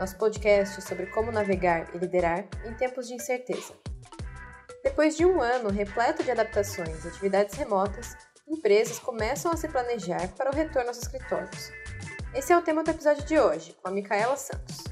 nosso 0.00 0.16
podcast 0.16 0.80
sobre 0.80 1.06
como 1.06 1.30
navegar 1.30 1.94
e 1.94 1.98
liderar 1.98 2.48
em 2.64 2.72
tempos 2.72 3.06
de 3.06 3.14
incerteza. 3.14 3.74
Depois 4.82 5.14
de 5.14 5.26
um 5.26 5.42
ano 5.42 5.70
repleto 5.70 6.24
de 6.24 6.30
adaptações 6.30 7.04
e 7.04 7.08
atividades 7.08 7.54
remotas, 7.54 8.16
empresas 8.48 8.98
começam 8.98 9.52
a 9.52 9.56
se 9.58 9.68
planejar 9.68 10.26
para 10.36 10.50
o 10.50 10.54
retorno 10.54 10.88
aos 10.88 10.98
escritórios. 10.98 11.70
Esse 12.34 12.50
é 12.50 12.56
o 12.56 12.62
tema 12.62 12.82
do 12.82 12.90
episódio 12.90 13.24
de 13.26 13.38
hoje, 13.38 13.76
com 13.82 13.88
a 13.88 13.92
Micaela 13.92 14.38
Santos. 14.38 14.84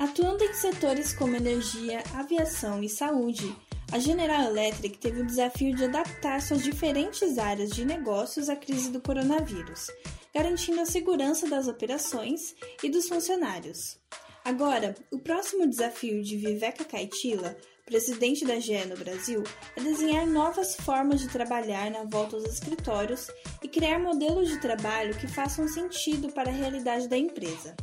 Atuando 0.00 0.42
em 0.42 0.52
setores 0.52 1.14
como 1.14 1.36
energia, 1.36 2.02
aviação 2.14 2.82
e 2.82 2.88
saúde, 2.88 3.56
a 3.92 3.98
General 3.98 4.50
Electric 4.50 4.98
teve 4.98 5.22
o 5.22 5.26
desafio 5.26 5.74
de 5.74 5.84
adaptar 5.84 6.42
suas 6.42 6.62
diferentes 6.62 7.38
áreas 7.38 7.70
de 7.70 7.84
negócios 7.84 8.48
à 8.48 8.56
crise 8.56 8.90
do 8.90 9.00
coronavírus, 9.00 9.86
garantindo 10.34 10.80
a 10.80 10.86
segurança 10.86 11.48
das 11.48 11.68
operações 11.68 12.54
e 12.82 12.90
dos 12.90 13.08
funcionários. 13.08 13.98
Agora, 14.44 14.94
o 15.10 15.18
próximo 15.18 15.66
desafio 15.66 16.22
de 16.22 16.36
Viveka 16.36 16.84
Caetila, 16.84 17.56
presidente 17.84 18.44
da 18.44 18.60
GE 18.60 18.84
no 18.86 18.96
Brasil, 18.96 19.42
é 19.76 19.80
desenhar 19.80 20.26
novas 20.26 20.76
formas 20.76 21.20
de 21.20 21.28
trabalhar 21.28 21.90
na 21.90 22.04
volta 22.04 22.36
aos 22.36 22.44
escritórios 22.44 23.28
e 23.62 23.68
criar 23.68 23.98
modelos 23.98 24.48
de 24.48 24.60
trabalho 24.60 25.16
que 25.16 25.26
façam 25.26 25.66
sentido 25.68 26.32
para 26.32 26.50
a 26.50 26.54
realidade 26.54 27.08
da 27.08 27.16
empresa. 27.16 27.74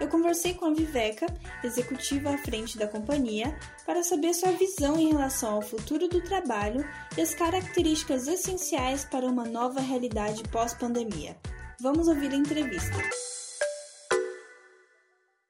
Eu 0.00 0.08
conversei 0.08 0.54
com 0.54 0.66
a 0.66 0.74
Viveca, 0.74 1.26
executiva 1.62 2.30
à 2.30 2.38
frente 2.38 2.76
da 2.78 2.88
companhia, 2.88 3.56
para 3.86 4.02
saber 4.02 4.34
sua 4.34 4.52
visão 4.52 4.98
em 4.98 5.08
relação 5.12 5.54
ao 5.54 5.62
futuro 5.62 6.08
do 6.08 6.22
trabalho 6.22 6.84
e 7.16 7.20
as 7.20 7.34
características 7.34 8.26
essenciais 8.26 9.04
para 9.04 9.26
uma 9.26 9.44
nova 9.44 9.80
realidade 9.80 10.42
pós-pandemia. 10.50 11.36
Vamos 11.80 12.08
ouvir 12.08 12.32
a 12.32 12.36
entrevista. 12.36 12.96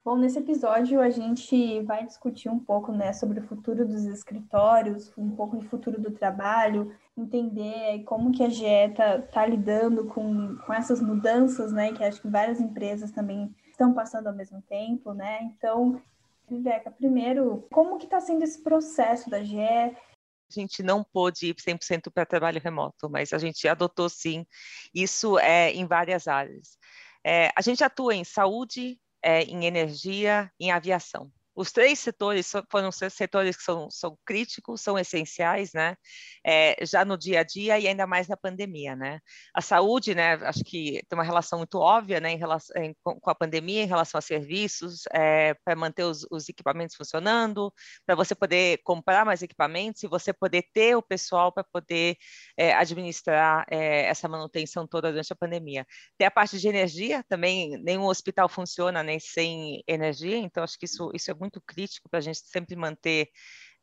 Bom, 0.04 0.16
nesse 0.16 0.36
episódio 0.36 1.00
a 1.00 1.10
gente 1.10 1.80
vai 1.82 2.04
discutir 2.04 2.48
um 2.48 2.58
pouco 2.58 2.90
né, 2.90 3.12
sobre 3.12 3.38
o 3.38 3.46
futuro 3.46 3.86
dos 3.86 4.04
escritórios, 4.04 5.12
um 5.16 5.30
pouco 5.30 5.56
do 5.56 5.64
futuro 5.66 6.00
do 6.00 6.10
trabalho, 6.10 6.92
entender 7.16 8.02
como 8.04 8.32
que 8.32 8.42
a 8.42 8.48
GE 8.48 8.64
está 8.64 9.22
tá 9.22 9.46
lidando 9.46 10.06
com, 10.06 10.56
com 10.56 10.72
essas 10.74 11.00
mudanças, 11.00 11.70
né, 11.72 11.92
que 11.92 12.02
acho 12.02 12.20
que 12.20 12.26
várias 12.26 12.60
empresas 12.60 13.12
também 13.12 13.54
estão 13.82 13.92
passando 13.92 14.28
ao 14.28 14.34
mesmo 14.34 14.62
tempo, 14.62 15.12
né? 15.12 15.42
Então, 15.42 16.00
Viveca, 16.48 16.90
primeiro, 16.90 17.66
como 17.72 17.98
que 17.98 18.04
está 18.04 18.20
sendo 18.20 18.42
esse 18.44 18.62
processo 18.62 19.28
da 19.28 19.42
GE? 19.42 19.58
a 19.58 20.60
gente 20.60 20.82
não 20.82 21.02
pôde 21.02 21.46
ir 21.46 21.54
100% 21.54 22.10
para 22.12 22.26
trabalho 22.26 22.60
remoto, 22.62 23.08
mas 23.08 23.32
a 23.32 23.38
gente 23.38 23.66
adotou 23.66 24.10
sim, 24.10 24.46
isso 24.94 25.38
é 25.38 25.72
em 25.72 25.86
várias 25.86 26.28
áreas. 26.28 26.76
É, 27.24 27.50
a 27.56 27.62
gente 27.62 27.82
atua 27.82 28.14
em 28.14 28.22
saúde, 28.22 29.00
é, 29.22 29.44
em 29.44 29.64
energia, 29.64 30.52
em 30.60 30.70
aviação. 30.70 31.32
Os 31.54 31.70
três 31.70 31.98
setores 31.98 32.50
foram 32.70 32.90
setores 32.90 33.56
que 33.56 33.62
são, 33.62 33.90
são 33.90 34.16
críticos, 34.24 34.80
são 34.80 34.98
essenciais, 34.98 35.72
né? 35.74 35.96
É, 36.44 36.76
já 36.84 37.04
no 37.04 37.16
dia 37.18 37.40
a 37.40 37.42
dia 37.44 37.78
e 37.78 37.86
ainda 37.86 38.06
mais 38.06 38.26
na 38.26 38.36
pandemia, 38.36 38.96
né? 38.96 39.20
A 39.54 39.60
saúde, 39.60 40.14
né? 40.14 40.34
Acho 40.34 40.64
que 40.64 41.02
tem 41.08 41.18
uma 41.18 41.24
relação 41.24 41.58
muito 41.58 41.78
óbvia, 41.78 42.20
né? 42.20 42.32
Em 42.32 42.38
relação, 42.38 42.74
em, 42.82 42.94
com 43.02 43.30
a 43.30 43.34
pandemia, 43.34 43.82
em 43.82 43.86
relação 43.86 44.18
a 44.18 44.22
serviços, 44.22 45.02
é, 45.12 45.54
para 45.64 45.76
manter 45.76 46.04
os, 46.04 46.26
os, 46.30 46.48
equipamentos 46.48 46.96
funcionando, 46.96 47.72
para 48.06 48.14
você 48.14 48.34
poder 48.34 48.80
comprar 48.82 49.24
mais 49.24 49.42
equipamentos 49.42 50.02
e 50.02 50.08
você 50.08 50.32
poder 50.32 50.64
ter 50.72 50.96
o 50.96 51.02
pessoal 51.02 51.52
para 51.52 51.64
poder 51.64 52.16
é, 52.56 52.72
administrar 52.74 53.66
essa 53.68 54.28
manutenção 54.28 54.86
toda 54.86 55.10
durante 55.10 55.32
a 55.32 55.36
pandemia. 55.36 55.86
Tem 56.16 56.26
a 56.26 56.30
parte 56.30 56.58
de 56.58 56.68
energia, 56.68 57.24
também 57.28 57.76
nenhum 57.82 58.04
hospital 58.04 58.48
funciona 58.48 59.02
nem 59.02 59.18
sem 59.18 59.82
energia, 59.86 60.36
então 60.36 60.62
acho 60.62 60.78
que 60.78 60.86
isso, 60.86 61.10
isso 61.14 61.30
é 61.30 61.34
muito 61.42 61.60
crítico 61.60 62.08
para 62.08 62.18
a 62.18 62.22
gente 62.22 62.38
sempre 62.38 62.76
manter 62.76 63.28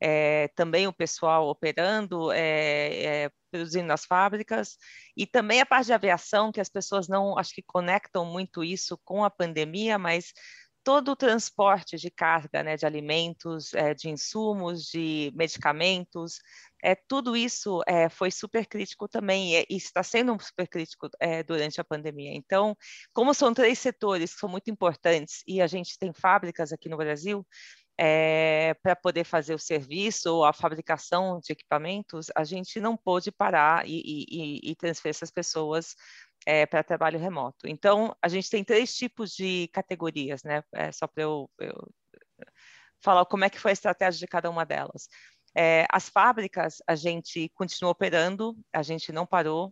é, 0.02 0.48
também 0.56 0.88
o 0.88 0.94
pessoal 0.94 1.50
operando, 1.50 2.32
é, 2.32 3.26
é, 3.26 3.32
produzindo 3.52 3.88
nas 3.88 4.06
fábricas, 4.06 4.78
e 5.16 5.28
também 5.28 5.60
a 5.60 5.66
parte 5.66 5.88
de 5.88 5.94
aviação, 5.94 6.52
que 6.52 6.62
as 6.62 6.70
pessoas 6.70 7.10
não, 7.10 7.38
acho 7.38 7.54
que 7.54 7.62
conectam 7.62 8.26
muito 8.26 8.64
isso 8.64 8.98
com 9.04 9.26
a 9.26 9.30
pandemia, 9.30 9.98
mas 9.98 10.32
todo 10.90 11.12
o 11.12 11.16
transporte 11.16 11.98
de 11.98 12.10
carga, 12.10 12.64
né, 12.64 12.76
de 12.76 12.84
alimentos, 12.84 13.76
é, 13.76 13.94
de 13.94 14.10
insumos, 14.10 14.86
de 14.86 15.32
medicamentos, 15.36 16.40
é, 16.84 16.96
tudo 16.96 17.38
isso 17.38 17.84
é, 17.86 18.10
foi 18.10 18.32
super 18.32 18.66
crítico 18.66 19.08
também 19.08 19.56
e, 19.56 19.66
e 19.70 19.78
está 19.78 20.02
sendo 20.02 20.36
super 20.42 20.68
crítico 20.68 21.08
é, 21.20 21.44
durante 21.44 21.80
a 21.80 21.84
pandemia. 21.84 22.34
Então, 22.34 22.76
como 23.14 23.36
são 23.36 23.54
três 23.54 23.78
setores 23.78 24.34
que 24.34 24.40
são 24.40 24.50
muito 24.50 24.72
importantes 24.72 25.44
e 25.48 25.62
a 25.62 25.68
gente 25.68 25.96
tem 26.00 26.12
fábricas 26.12 26.74
aqui 26.74 26.90
no 26.90 26.98
Brasil, 26.98 27.46
é, 28.02 28.74
para 28.82 28.96
poder 28.96 29.26
fazer 29.26 29.54
o 29.54 29.60
serviço 29.60 30.34
ou 30.34 30.44
a 30.44 30.54
fabricação 30.54 31.40
de 31.40 31.52
equipamentos, 31.52 32.32
a 32.34 32.44
gente 32.44 32.80
não 32.80 32.98
pôde 32.98 33.32
parar 33.32 33.86
e, 33.86 34.26
e, 34.28 34.72
e 34.72 34.76
transferir 34.76 35.12
essas 35.12 35.30
pessoas 35.30 35.96
é, 36.50 36.66
para 36.66 36.84
trabalho 36.84 37.20
remoto. 37.20 37.68
Então, 37.68 38.16
a 38.20 38.28
gente 38.28 38.50
tem 38.50 38.64
três 38.64 38.96
tipos 38.96 39.36
de 39.36 39.68
categorias, 39.72 40.42
né? 40.44 40.64
É, 40.74 40.92
só 40.92 41.06
para 41.06 41.22
eu, 41.22 41.48
eu, 41.60 41.88
falar 43.04 43.24
como 43.26 43.46
é 43.46 43.52
que 43.52 43.60
foi 43.60 43.70
a 43.70 43.74
estratégia 43.74 44.20
de 44.20 44.28
cada 44.28 44.50
uma 44.50 44.66
delas. 44.66 45.08
É, 45.56 45.86
as 45.92 46.10
fábricas, 46.10 46.82
a 46.88 46.96
gente 46.96 47.50
continuou 47.50 47.92
operando, 47.92 48.58
a 48.74 48.82
gente 48.82 49.12
não 49.12 49.28
parou, 49.28 49.72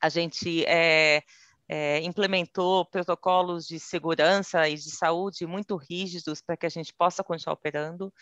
a 0.00 0.08
gente 0.08 0.64
é, 0.66 1.24
é, 1.68 1.98
implementou 2.02 2.86
protocolos 2.86 3.66
de 3.66 3.80
segurança 3.80 4.68
e 4.68 4.76
de 4.76 4.92
saúde 4.92 5.44
muito 5.44 5.74
rígidos 5.74 6.40
para 6.40 6.56
que 6.56 6.66
a 6.66 6.70
gente 6.70 6.94
possa 6.94 7.24
continuar 7.24 7.54
operando. 7.54 8.14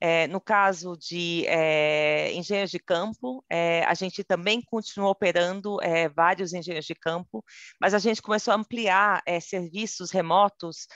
É, 0.00 0.28
no 0.28 0.40
caso 0.40 0.96
de 0.96 1.44
é, 1.46 2.32
engenheiros 2.32 2.70
de 2.70 2.78
campo, 2.78 3.44
é, 3.50 3.84
a 3.84 3.94
gente 3.94 4.22
também 4.22 4.62
continuou 4.62 5.10
operando 5.10 5.78
vários 6.14 6.52
engenheiros 6.52 6.86
de 6.86 6.94
campo, 6.94 7.44
mas 7.80 7.94
a 7.94 7.98
gente 7.98 8.22
começou 8.22 8.52
a 8.52 8.56
ampliar 8.56 9.22
serviços 9.40 10.10
remotos 10.10 10.86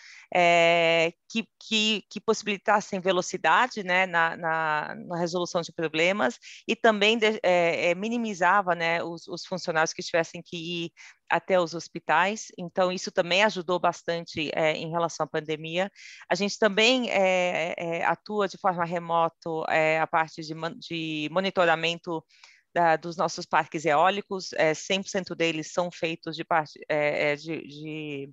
que, 1.29 1.45
que, 1.61 2.05
que, 2.11 2.21
possibilitassem 2.21 3.01
velocidade 3.01 3.83
né, 3.83 4.07
na, 4.07 4.37
na, 4.37 4.95
na, 4.95 5.19
resolução 5.19 5.61
de 5.61 5.73
problemas 5.73 6.39
e 6.67 6.75
também 6.75 7.19
de, 7.19 7.41
minimizava 7.97 8.75
né, 8.75 9.03
os, 9.03 9.27
os 9.29 9.45
funcionários 9.45 9.93
que 9.93 10.03
tivessem 10.03 10.43
que 10.43 10.57
ir 10.57 10.93
até 11.33 11.59
os 11.59 11.75
hospitais, 11.75 12.49
então 12.59 12.93
isso 12.93 13.11
também 13.11 13.43
ajudou 13.43 13.81
bastante 13.81 14.51
é, 14.55 14.73
em 14.73 14.91
relação 14.91 15.25
à 15.25 15.27
pandemia. 15.27 15.91
A 16.29 16.35
gente 16.35 16.59
também 16.59 17.09
é, 17.11 18.05
atua 18.05 18.47
de 18.47 18.59
forma 18.59 18.85
remoto 18.85 19.65
a 20.01 20.07
parte 20.07 20.43
de, 20.43 20.55
de 20.79 21.29
monitoramento 21.33 22.23
da, 22.75 22.97
dos 22.97 23.17
nossos 23.17 23.47
parques 23.47 23.85
eólicos, 23.85 24.53
é, 24.55 24.73
100% 24.73 25.35
deles 25.35 25.73
são 25.73 25.91
feitos 25.91 26.35
de, 26.35 26.45
parte, 26.45 26.81
é, 26.89 27.37
de, 27.37 27.63
de, 27.67 28.31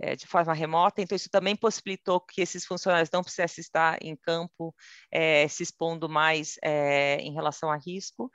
é, 0.00 0.16
de, 0.16 0.26
forma 0.26 0.54
remota, 0.54 1.02
então 1.02 1.16
isso 1.16 1.28
também 1.30 1.56
possibilitou 1.56 2.20
que 2.20 2.40
esses 2.40 2.64
funcionários 2.64 3.10
não 3.12 3.22
precisassem 3.22 3.62
estar 3.62 3.98
em 4.02 4.16
campo 4.16 4.74
se 5.48 5.62
expondo 5.62 6.08
mais 6.08 6.56
em 7.20 7.32
relação 7.32 7.70
a 7.70 7.76
risco. 7.76 8.30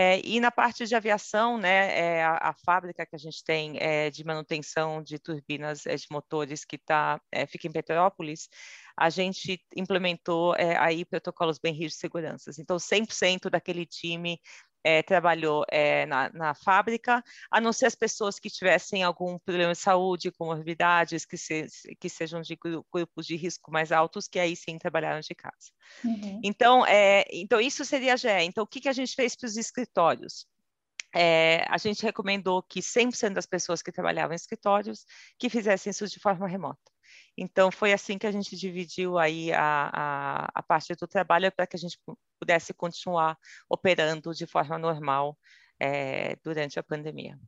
É, 0.00 0.20
e 0.24 0.38
na 0.38 0.52
parte 0.52 0.86
de 0.86 0.94
aviação, 0.94 1.58
né, 1.58 2.18
é 2.18 2.22
a, 2.22 2.50
a, 2.50 2.54
fábrica 2.54 3.04
que 3.04 3.16
a 3.16 3.18
gente 3.18 3.42
tem 3.42 3.76
é, 3.80 4.08
de 4.10 4.22
manutenção 4.22 5.02
de 5.02 5.18
turbinas 5.18 5.86
é, 5.86 5.96
de 5.96 6.06
motores 6.08 6.64
que 6.64 6.78
tá, 6.78 7.20
é, 7.32 7.44
fica 7.48 7.66
em 7.66 7.72
Petrópolis, 7.72 8.48
a 8.96 9.10
gente 9.10 9.60
implementou 9.74 10.54
é, 10.54 10.78
aí 10.78 11.04
protocolos 11.04 11.58
bem 11.58 11.72
rígidos 11.72 11.94
de 11.94 12.00
segurança. 12.00 12.50
Então, 12.60 12.76
100% 12.76 13.50
daquele 13.50 13.84
time 13.84 14.40
é, 14.82 15.02
trabalhou 15.02 15.64
é, 15.70 16.06
na, 16.06 16.30
na, 16.32 16.54
fábrica, 16.54 17.22
a 17.50 17.60
não 17.60 17.72
ser 17.72 17.86
as 17.86 17.94
pessoas 17.94 18.38
que 18.38 18.50
tivessem 18.50 19.02
algum 19.02 19.38
problema 19.38 19.72
de 19.72 19.78
saúde, 19.78 20.30
comorbidades, 20.32 21.24
que, 21.24 21.36
se, 21.36 21.66
que 22.00 22.08
sejam 22.08 22.40
de 22.40 22.56
grupos 22.56 23.26
de 23.26 23.36
risco 23.36 23.70
mais 23.70 23.92
altos, 23.92 24.28
que 24.28 24.38
aí 24.38 24.54
sim 24.56 24.78
trabalharam 24.78 25.20
de 25.20 25.34
casa. 25.34 25.72
Uhum. 26.04 26.40
Então, 26.42 26.86
é, 26.86 27.24
então, 27.32 27.60
isso 27.60 27.84
seria 27.84 28.14
a 28.14 28.16
GE. 28.16 28.28
Então, 28.42 28.64
o 28.64 28.66
que, 28.66 28.80
que 28.80 28.88
a 28.88 28.92
gente 28.92 29.14
fez 29.14 29.34
para 29.34 29.46
os 29.46 29.56
escritórios? 29.56 30.46
É, 31.14 31.64
a 31.68 31.78
gente 31.78 32.02
recomendou 32.02 32.62
que 32.62 32.80
100% 32.80 33.32
das 33.32 33.46
pessoas 33.46 33.80
que 33.80 33.90
trabalhavam 33.90 34.32
em 34.32 34.36
escritórios 34.36 35.06
que 35.38 35.48
fizessem 35.48 35.90
isso 35.90 36.06
de 36.06 36.20
forma 36.20 36.46
remota. 36.46 36.80
Então, 37.40 37.70
foi 37.70 37.92
assim 37.92 38.18
que 38.18 38.26
a 38.26 38.32
gente 38.32 38.56
dividiu 38.56 39.16
aí 39.16 39.52
a, 39.52 39.90
a, 39.94 40.50
a 40.56 40.62
parte 40.62 40.92
do 40.96 41.06
trabalho 41.06 41.52
para 41.52 41.68
que 41.68 41.76
a 41.76 41.78
gente 41.78 41.96
pudesse 42.40 42.74
continuar 42.74 43.38
operando 43.70 44.34
de 44.34 44.44
forma 44.44 44.76
normal 44.76 45.38
é, 45.78 46.34
durante 46.42 46.80
a 46.80 46.82
pandemia. 46.82 47.38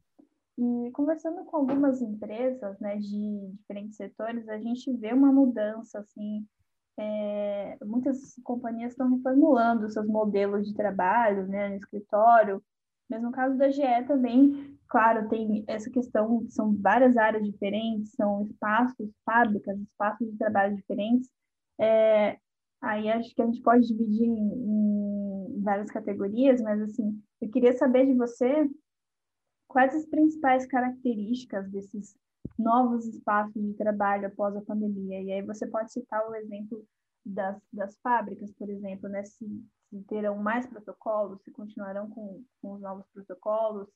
E 0.57 0.91
conversando 0.93 1.45
com 1.45 1.57
algumas 1.57 2.01
empresas, 2.01 2.79
né, 2.79 2.99
de 2.99 3.51
diferentes 3.59 3.97
setores, 3.97 4.49
a 4.49 4.59
gente 4.59 4.93
vê 4.97 5.13
uma 5.13 5.33
mudança, 5.33 5.99
assim, 5.99 6.47
é, 6.97 7.77
muitas 7.85 8.37
companhias 8.45 8.93
estão 8.93 9.17
reformulando 9.17 9.91
seus 9.91 10.07
modelos 10.07 10.69
de 10.69 10.75
trabalho, 10.75 11.49
né, 11.49 11.69
no 11.71 11.77
escritório. 11.77 12.63
Mesmo 13.09 13.27
no 13.27 13.33
caso 13.33 13.57
da 13.59 13.69
GE 13.71 14.05
também, 14.07 14.79
claro, 14.91 15.29
tem 15.29 15.65
essa 15.69 15.89
questão, 15.89 16.45
são 16.51 16.77
várias 16.77 17.17
áreas 17.17 17.45
diferentes, 17.45 18.11
são 18.13 18.43
espaços, 18.43 19.11
fábricas, 19.25 19.79
espaços 19.81 20.31
de 20.31 20.37
trabalho 20.37 20.77
diferentes. 20.77 21.31
É, 21.81 22.37
aí 22.83 23.09
acho 23.09 23.35
que 23.35 23.41
a 23.41 23.47
gente 23.47 23.63
pode 23.63 23.87
dividir 23.87 24.27
em, 24.27 25.57
em 25.57 25.63
várias 25.63 25.91
categorias, 25.91 26.61
mas 26.61 26.83
assim, 26.83 27.23
eu 27.41 27.49
queria 27.51 27.73
saber 27.73 28.07
de 28.07 28.15
você 28.15 28.69
quais 29.69 29.95
as 29.95 30.05
principais 30.07 30.67
características 30.67 31.71
desses 31.71 32.17
novos 32.59 33.07
espaços 33.07 33.63
de 33.63 33.75
trabalho 33.75 34.27
após 34.27 34.57
a 34.57 34.63
pandemia. 34.63 35.23
E 35.23 35.33
aí 35.33 35.43
você 35.43 35.67
pode 35.69 35.93
citar 35.93 36.29
o 36.29 36.35
exemplo 36.35 36.85
das, 37.25 37.57
das 37.73 37.97
fábricas, 38.03 38.53
por 38.55 38.69
exemplo, 38.69 39.09
né? 39.09 39.23
Se, 39.25 39.47
se 39.89 40.03
terão 40.09 40.37
mais 40.37 40.67
protocolos, 40.67 41.41
se 41.43 41.53
continuarão 41.53 42.11
com, 42.11 42.43
com 42.61 42.73
os 42.73 42.81
novos 42.81 43.07
protocolos, 43.15 43.89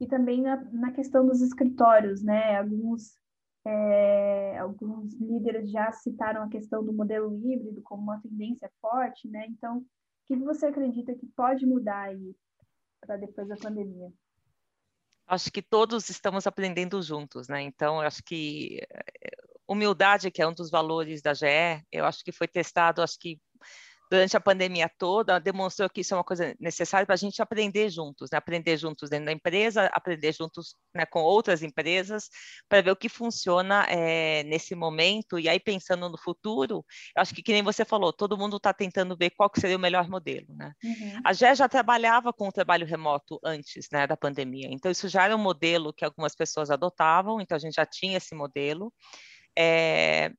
e 0.00 0.06
também 0.06 0.42
na, 0.42 0.56
na 0.72 0.92
questão 0.92 1.26
dos 1.26 1.40
escritórios, 1.40 2.22
né? 2.22 2.58
Alguns, 2.58 3.18
é, 3.64 4.58
alguns 4.58 5.14
líderes 5.14 5.70
já 5.70 5.90
citaram 5.92 6.42
a 6.42 6.48
questão 6.48 6.84
do 6.84 6.92
modelo 6.92 7.34
híbrido 7.34 7.80
como 7.82 8.02
uma 8.02 8.20
tendência 8.20 8.70
forte, 8.80 9.28
né? 9.28 9.46
Então, 9.48 9.78
o 9.78 9.84
que 10.26 10.36
você 10.36 10.66
acredita 10.66 11.14
que 11.14 11.26
pode 11.26 11.64
mudar 11.64 12.08
aí 12.08 12.34
para 13.00 13.16
depois 13.16 13.48
da 13.48 13.56
pandemia? 13.56 14.12
Acho 15.26 15.50
que 15.50 15.62
todos 15.62 16.08
estamos 16.08 16.46
aprendendo 16.46 17.02
juntos, 17.02 17.48
né? 17.48 17.62
Então, 17.62 18.00
acho 18.00 18.22
que 18.22 18.80
eh, 18.80 19.36
humildade, 19.66 20.30
que 20.30 20.40
é 20.40 20.46
um 20.46 20.54
dos 20.54 20.70
valores 20.70 21.20
da 21.20 21.34
GE, 21.34 21.84
eu 21.90 22.04
acho 22.04 22.22
que 22.22 22.30
foi 22.30 22.46
testado, 22.46 23.02
acho 23.02 23.18
que 23.18 23.40
durante 24.10 24.36
a 24.36 24.40
pandemia 24.40 24.90
toda, 24.98 25.38
demonstrou 25.38 25.90
que 25.90 26.00
isso 26.00 26.14
é 26.14 26.16
uma 26.16 26.24
coisa 26.24 26.54
necessária 26.60 27.04
para 27.04 27.14
a 27.14 27.18
gente 27.18 27.42
aprender 27.42 27.90
juntos, 27.90 28.30
né? 28.30 28.38
aprender 28.38 28.76
juntos 28.76 29.10
dentro 29.10 29.26
da 29.26 29.32
empresa, 29.32 29.86
aprender 29.92 30.32
juntos 30.32 30.76
né, 30.94 31.04
com 31.04 31.20
outras 31.20 31.62
empresas, 31.62 32.28
para 32.68 32.80
ver 32.80 32.90
o 32.92 32.96
que 32.96 33.08
funciona 33.08 33.84
é, 33.88 34.44
nesse 34.44 34.74
momento. 34.74 35.38
E 35.38 35.48
aí, 35.48 35.58
pensando 35.58 36.08
no 36.08 36.18
futuro, 36.18 36.84
eu 37.16 37.22
acho 37.22 37.34
que, 37.34 37.42
que 37.42 37.52
nem 37.52 37.62
você 37.62 37.84
falou, 37.84 38.12
todo 38.12 38.38
mundo 38.38 38.56
está 38.58 38.72
tentando 38.72 39.16
ver 39.16 39.30
qual 39.30 39.50
que 39.50 39.60
seria 39.60 39.76
o 39.76 39.80
melhor 39.80 40.08
modelo. 40.08 40.54
Né? 40.54 40.72
Uhum. 40.84 41.20
A 41.24 41.32
GE 41.32 41.54
já 41.54 41.68
trabalhava 41.68 42.32
com 42.32 42.48
o 42.48 42.52
trabalho 42.52 42.86
remoto 42.86 43.40
antes 43.44 43.88
né, 43.92 44.06
da 44.06 44.16
pandemia, 44.16 44.68
então 44.70 44.90
isso 44.90 45.08
já 45.08 45.24
era 45.24 45.34
um 45.34 45.38
modelo 45.38 45.92
que 45.92 46.04
algumas 46.04 46.34
pessoas 46.34 46.70
adotavam, 46.70 47.40
então 47.40 47.56
a 47.56 47.58
gente 47.58 47.74
já 47.74 47.86
tinha 47.86 48.16
esse 48.18 48.34
modelo. 48.34 48.92
É, 49.58 50.30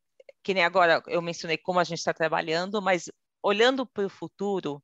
que 0.43 0.53
nem 0.53 0.63
agora 0.63 1.01
eu 1.07 1.21
mencionei 1.21 1.57
como 1.57 1.79
a 1.79 1.83
gente 1.83 1.97
está 1.97 2.13
trabalhando, 2.13 2.81
mas 2.81 3.09
olhando 3.47 3.85
para 3.85 4.05
o 4.05 4.09
futuro, 4.09 4.83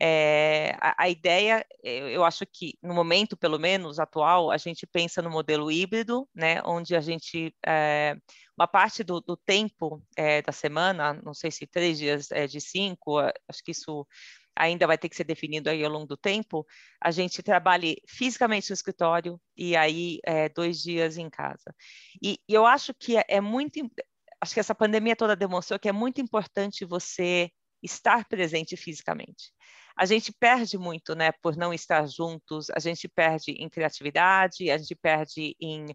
é, 0.00 0.76
a, 0.80 1.04
a, 1.04 1.08
ideia, 1.08 1.64
eu, 1.82 2.24
acho 2.24 2.44
que 2.46 2.78
no 2.82 2.94
momento, 2.94 3.36
pelo 3.36 3.58
menos 3.58 3.98
atual, 3.98 4.50
a 4.50 4.56
gente 4.56 4.86
pensa 4.86 5.20
no 5.20 5.30
modelo 5.30 5.70
híbrido, 5.70 6.28
né, 6.34 6.60
onde 6.64 6.94
a 6.94 7.00
gente, 7.00 7.54
é, 7.66 8.16
uma 8.56 8.68
parte 8.68 9.02
do, 9.02 9.20
do 9.20 9.36
tempo 9.36 10.02
é, 10.16 10.42
da 10.42 10.52
semana, 10.52 11.14
não 11.24 11.34
sei 11.34 11.50
se 11.50 11.66
três 11.66 11.98
dias 11.98 12.28
de 12.48 12.60
cinco, 12.60 13.18
acho 13.18 13.62
que 13.64 13.72
isso 13.72 14.06
ainda 14.56 14.86
vai 14.86 14.96
ter 14.96 15.08
que 15.08 15.16
ser 15.16 15.24
definido 15.24 15.68
aí 15.68 15.84
ao 15.84 15.90
longo 15.90 16.06
do 16.06 16.16
tempo, 16.16 16.64
a 17.00 17.10
gente 17.10 17.42
trabalhe 17.42 17.96
fisicamente 18.08 18.70
no 18.70 18.74
escritório 18.74 19.40
e 19.56 19.76
aí 19.76 20.20
dois 20.54 20.80
dias 20.80 21.18
em 21.18 21.28
casa. 21.28 21.74
E, 22.22 22.38
e 22.48 22.54
eu 22.54 22.64
acho 22.64 22.94
que 22.94 23.16
é 23.28 23.40
muito, 23.40 23.80
acho 24.40 24.54
que 24.54 24.60
essa 24.60 24.74
pandemia 24.74 25.16
toda 25.16 25.34
demonstrou 25.34 25.78
que 25.78 25.88
é 25.88 25.92
muito 25.92 26.20
importante 26.20 26.84
você 26.84 27.50
estar 27.84 28.24
presente 28.26 28.76
fisicamente. 28.76 29.52
A 29.96 30.06
gente 30.06 30.32
perde 30.32 30.76
muito, 30.76 31.14
né, 31.14 31.30
por 31.40 31.56
não 31.56 31.72
estar 31.72 32.06
juntos, 32.08 32.68
a 32.70 32.80
gente 32.80 33.08
perde 33.08 33.52
em 33.52 33.68
criatividade, 33.68 34.70
a 34.70 34.76
gente 34.76 34.94
perde 34.96 35.54
em, 35.60 35.86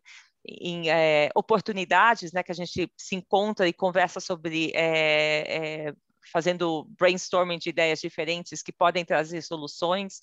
em 0.46 0.90
é, 0.90 1.30
oportunidades, 1.36 2.32
né, 2.32 2.42
que 2.42 2.52
a 2.52 2.56
gente 2.56 2.90
se 2.98 3.16
encontra 3.16 3.68
e 3.68 3.74
conversa 3.74 4.22
sobre 4.22 4.72
é, 4.74 5.88
é, 5.88 5.94
fazendo 6.32 6.88
brainstorming 6.98 7.58
de 7.58 7.70
ideias 7.70 8.00
diferentes 8.00 8.62
que 8.62 8.72
podem 8.72 9.04
trazer 9.04 9.42
soluções. 9.42 10.22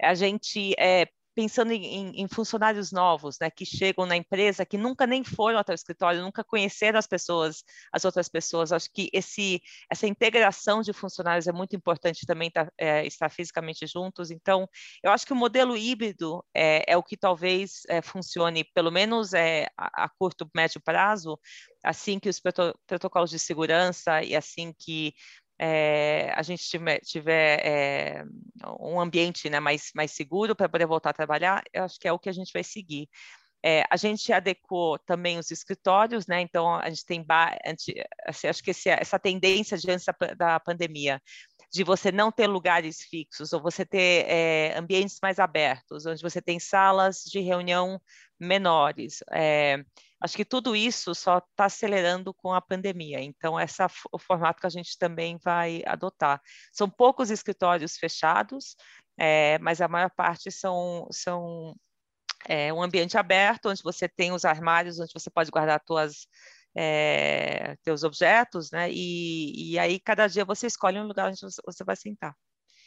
A 0.00 0.14
gente 0.14 0.74
é, 0.78 1.06
pensando 1.34 1.72
em, 1.72 2.20
em, 2.20 2.28
funcionários 2.28 2.92
novos, 2.92 3.36
né, 3.40 3.50
que 3.50 3.64
chegam 3.64 4.06
na 4.06 4.16
empresa, 4.16 4.66
que 4.66 4.76
nunca 4.76 5.06
nem 5.06 5.22
foram 5.22 5.58
até 5.58 5.72
o 5.72 5.74
escritório, 5.74 6.22
nunca 6.22 6.44
conheceram 6.44 6.98
as 6.98 7.06
pessoas, 7.06 7.62
as 7.92 8.04
outras 8.04 8.28
pessoas. 8.28 8.72
Acho 8.72 8.90
que 8.92 9.08
esse, 9.12 9.60
essa 9.90 10.06
integração 10.06 10.82
de 10.82 10.92
funcionários 10.92 11.46
é 11.46 11.52
muito 11.52 11.76
importante 11.76 12.26
também 12.26 12.50
tá, 12.50 12.70
é, 12.78 13.06
estar 13.06 13.28
fisicamente 13.30 13.86
juntos. 13.86 14.30
Então, 14.30 14.68
eu 15.02 15.10
acho 15.10 15.26
que 15.26 15.32
o 15.32 15.36
modelo 15.36 15.76
híbrido 15.76 16.44
é, 16.54 16.84
é 16.86 16.96
o 16.96 17.02
que 17.02 17.16
talvez 17.16 17.82
é, 17.88 18.02
funcione, 18.02 18.64
pelo 18.74 18.90
menos 18.90 19.32
é, 19.32 19.66
a, 19.76 20.04
a, 20.04 20.08
curto, 20.08 20.50
médio 20.54 20.80
prazo, 20.80 21.38
assim 21.82 22.18
que 22.18 22.28
os 22.28 22.40
protocolos 22.86 23.30
de 23.30 23.38
segurança 23.38 24.22
e 24.22 24.36
assim 24.36 24.74
que 24.78 25.14
é, 25.62 26.32
a 26.34 26.42
gente 26.42 26.64
tiver, 26.64 27.00
tiver 27.00 27.60
é, 27.62 28.24
um 28.80 28.98
ambiente 28.98 29.50
né, 29.50 29.60
mais, 29.60 29.90
mais 29.94 30.10
seguro 30.10 30.56
para 30.56 30.70
poder 30.70 30.86
voltar 30.86 31.10
a 31.10 31.12
trabalhar, 31.12 31.62
eu 31.70 31.84
acho 31.84 32.00
que 32.00 32.08
é 32.08 32.12
o 32.12 32.18
que 32.18 32.30
a 32.30 32.32
gente 32.32 32.50
vai 32.50 32.64
seguir. 32.64 33.06
É, 33.62 33.84
a 33.90 33.96
gente 33.98 34.32
adequou 34.32 34.98
também 35.00 35.38
os 35.38 35.50
escritórios, 35.50 36.26
né? 36.26 36.40
Então 36.40 36.76
a 36.76 36.88
gente 36.88 37.04
tem, 37.04 37.22
assim, 38.24 38.48
acho 38.48 38.64
que 38.64 38.70
esse, 38.70 38.88
essa 38.88 39.18
tendência 39.18 39.76
diante 39.76 40.06
da 40.34 40.58
pandemia 40.58 41.20
de 41.70 41.84
você 41.84 42.10
não 42.10 42.32
ter 42.32 42.46
lugares 42.46 43.02
fixos 43.02 43.52
ou 43.52 43.60
você 43.60 43.84
ter 43.84 44.24
é, 44.26 44.78
ambientes 44.78 45.18
mais 45.22 45.38
abertos, 45.38 46.06
onde 46.06 46.22
você 46.22 46.40
tem 46.40 46.58
salas 46.58 47.22
de 47.22 47.38
reunião 47.40 48.00
menores. 48.40 49.22
É, 49.30 49.84
acho 50.20 50.36
que 50.36 50.44
tudo 50.44 50.76
isso 50.76 51.14
só 51.14 51.38
está 51.38 51.64
acelerando 51.64 52.34
com 52.34 52.52
a 52.52 52.60
pandemia. 52.60 53.20
Então, 53.20 53.58
esse 53.58 53.82
é 53.82 53.86
o 54.12 54.18
formato 54.18 54.60
que 54.60 54.66
a 54.66 54.70
gente 54.70 54.98
também 54.98 55.38
vai 55.42 55.82
adotar. 55.86 56.40
São 56.72 56.88
poucos 56.88 57.30
escritórios 57.30 57.96
fechados, 57.96 58.76
é, 59.18 59.58
mas 59.58 59.80
a 59.80 59.88
maior 59.88 60.10
parte 60.10 60.50
são, 60.50 61.08
são 61.10 61.74
é, 62.46 62.72
um 62.72 62.82
ambiente 62.82 63.16
aberto, 63.16 63.70
onde 63.70 63.82
você 63.82 64.08
tem 64.08 64.32
os 64.32 64.44
armários, 64.44 65.00
onde 65.00 65.12
você 65.12 65.30
pode 65.30 65.50
guardar 65.50 65.82
suas 65.86 66.26
é, 66.74 67.76
teus 67.82 68.04
objetos, 68.04 68.70
né? 68.70 68.90
E, 68.90 69.72
e 69.72 69.78
aí 69.78 69.98
cada 69.98 70.26
dia 70.26 70.44
você 70.44 70.66
escolhe 70.66 70.98
um 70.98 71.06
lugar 71.06 71.28
onde 71.28 71.40
você 71.40 71.84
vai 71.84 71.96
sentar. 71.96 72.34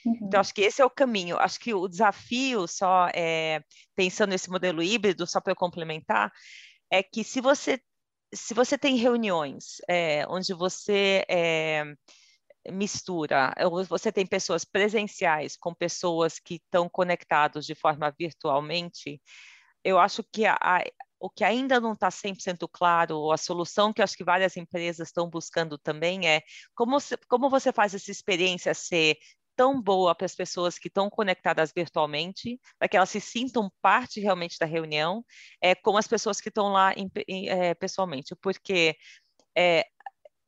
Uhum. 0.05 0.19
Então, 0.23 0.39
acho 0.39 0.53
que 0.53 0.61
esse 0.61 0.81
é 0.81 0.85
o 0.85 0.89
caminho. 0.89 1.37
Acho 1.37 1.59
que 1.59 1.73
o 1.73 1.87
desafio, 1.87 2.67
só 2.67 3.07
é, 3.13 3.63
pensando 3.95 4.31
nesse 4.31 4.49
modelo 4.49 4.83
híbrido, 4.83 5.25
só 5.25 5.39
para 5.39 5.55
complementar, 5.55 6.31
é 6.93 7.01
que 7.01 7.23
se 7.23 7.41
você, 7.41 7.81
se 8.31 8.53
você 8.53 8.77
tem 8.77 8.95
reuniões 8.97 9.81
é, 9.89 10.27
onde 10.27 10.53
você 10.53 11.25
é, 11.27 11.83
mistura, 12.71 13.51
você 13.89 14.11
tem 14.11 14.27
pessoas 14.27 14.63
presenciais 14.63 15.57
com 15.57 15.73
pessoas 15.73 16.37
que 16.37 16.55
estão 16.63 16.87
conectados 16.87 17.65
de 17.65 17.73
forma 17.73 18.13
virtualmente, 18.15 19.19
eu 19.83 19.97
acho 19.97 20.23
que 20.31 20.45
a, 20.45 20.55
a, 20.61 20.83
o 21.19 21.31
que 21.31 21.43
ainda 21.43 21.79
não 21.79 21.93
está 21.93 22.09
100% 22.09 22.69
claro, 22.71 23.31
a 23.31 23.37
solução 23.37 23.91
que 23.91 24.03
acho 24.03 24.15
que 24.15 24.23
várias 24.23 24.55
empresas 24.55 25.07
estão 25.07 25.27
buscando 25.27 25.79
também 25.79 26.27
é 26.27 26.43
como, 26.75 26.97
como 27.27 27.49
você 27.49 27.73
faz 27.73 27.95
essa 27.95 28.11
experiência 28.11 28.71
ser 28.75 29.17
tão 29.55 29.81
boa 29.81 30.15
para 30.15 30.25
as 30.25 30.35
pessoas 30.35 30.77
que 30.77 30.87
estão 30.87 31.09
conectadas 31.09 31.71
virtualmente, 31.75 32.59
para 32.77 32.87
que 32.87 32.97
elas 32.97 33.09
se 33.09 33.21
sintam 33.21 33.71
parte 33.81 34.19
realmente 34.19 34.57
da 34.59 34.65
reunião, 34.65 35.23
é, 35.61 35.75
como 35.75 35.97
as 35.97 36.07
pessoas 36.07 36.41
que 36.41 36.49
estão 36.49 36.69
lá 36.69 36.93
em, 36.93 37.09
em, 37.27 37.49
é, 37.49 37.73
pessoalmente, 37.73 38.35
porque 38.41 38.95
é, 39.57 39.85